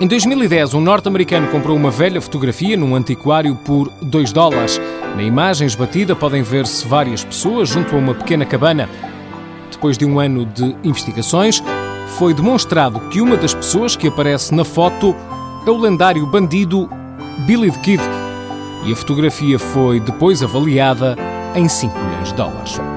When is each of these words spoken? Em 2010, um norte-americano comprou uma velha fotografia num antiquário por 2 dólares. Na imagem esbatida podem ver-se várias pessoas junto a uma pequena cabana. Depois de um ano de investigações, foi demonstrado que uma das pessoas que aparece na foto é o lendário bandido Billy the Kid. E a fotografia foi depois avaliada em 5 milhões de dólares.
Em 0.00 0.06
2010, 0.06 0.72
um 0.72 0.80
norte-americano 0.80 1.48
comprou 1.48 1.76
uma 1.76 1.90
velha 1.90 2.22
fotografia 2.22 2.74
num 2.78 2.96
antiquário 2.96 3.54
por 3.56 3.90
2 4.00 4.32
dólares. 4.32 4.80
Na 5.16 5.22
imagem 5.22 5.66
esbatida 5.66 6.16
podem 6.16 6.42
ver-se 6.42 6.86
várias 6.86 7.22
pessoas 7.22 7.68
junto 7.68 7.94
a 7.94 7.98
uma 7.98 8.14
pequena 8.14 8.44
cabana. 8.44 8.88
Depois 9.70 9.98
de 9.98 10.04
um 10.04 10.18
ano 10.18 10.46
de 10.46 10.76
investigações, 10.82 11.62
foi 12.18 12.34
demonstrado 12.34 13.00
que 13.08 13.20
uma 13.20 13.36
das 13.36 13.54
pessoas 13.54 13.96
que 13.96 14.08
aparece 14.08 14.54
na 14.54 14.64
foto 14.64 15.14
é 15.66 15.70
o 15.70 15.76
lendário 15.76 16.26
bandido 16.26 16.88
Billy 17.46 17.70
the 17.70 17.78
Kid. 17.80 18.02
E 18.84 18.92
a 18.92 18.96
fotografia 18.96 19.58
foi 19.58 20.00
depois 20.00 20.42
avaliada 20.42 21.16
em 21.54 21.68
5 21.68 21.98
milhões 21.98 22.28
de 22.28 22.34
dólares. 22.34 22.89